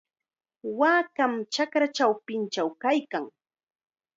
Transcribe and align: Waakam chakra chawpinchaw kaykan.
Waakam 0.79 1.33
chakra 1.53 1.87
chawpinchaw 1.95 2.69
kaykan. 2.81 3.25